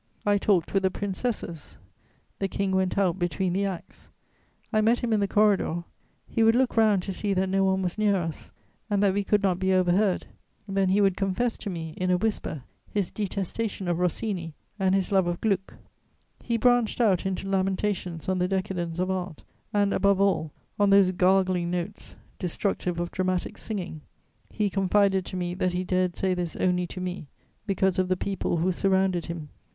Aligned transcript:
I 0.25 0.39
talked 0.39 0.73
with 0.73 0.81
the 0.81 0.89
Princesses; 0.89 1.77
the 2.39 2.47
King 2.47 2.71
went 2.71 2.97
out 2.97 3.19
between 3.19 3.53
the 3.53 3.67
acts; 3.67 4.09
I 4.73 4.81
met 4.81 4.97
him 5.03 5.13
in 5.13 5.19
the 5.19 5.27
corridor: 5.27 5.83
he 6.27 6.41
would 6.41 6.55
look 6.55 6.75
round 6.75 7.03
to 7.03 7.13
see 7.13 7.35
that 7.35 7.49
no 7.49 7.63
one 7.63 7.83
was 7.83 7.99
near 7.99 8.15
us 8.15 8.51
and 8.89 9.03
that 9.03 9.13
we 9.13 9.23
could 9.23 9.43
not 9.43 9.59
be 9.59 9.71
overheard; 9.71 10.25
then 10.67 10.89
he 10.89 11.01
would 11.01 11.15
confess 11.15 11.55
to 11.57 11.69
me, 11.69 11.93
in 11.97 12.09
a 12.09 12.17
whisper, 12.17 12.63
his 12.89 13.11
detestation 13.11 13.87
of 13.87 13.99
Rossini 13.99 14.55
and 14.79 14.95
his 14.95 15.11
love 15.11 15.27
of 15.27 15.39
Gluck. 15.39 15.75
He 16.41 16.57
branched 16.57 16.99
out 16.99 17.27
into 17.27 17.47
lamentations 17.47 18.27
on 18.27 18.39
the 18.39 18.47
decadence 18.47 18.97
of 18.97 19.11
art, 19.11 19.43
and, 19.71 19.93
above 19.93 20.19
all, 20.19 20.51
on 20.79 20.89
those 20.89 21.11
gargling 21.11 21.69
notes 21.69 22.15
destructive 22.39 22.99
of 22.99 23.11
dramatic 23.11 23.55
singing: 23.55 24.01
he 24.49 24.67
confided 24.67 25.27
to 25.27 25.35
me 25.35 25.53
that 25.53 25.73
he 25.73 25.83
dared 25.83 26.15
say 26.15 26.33
this 26.33 26.55
only 26.55 26.87
to 26.87 26.99
me, 26.99 27.27
because 27.67 27.99
of 27.99 28.07
the 28.07 28.17
people 28.17 28.57
who 28.57 28.71
surrounded 28.71 29.27
him. 29.27 29.49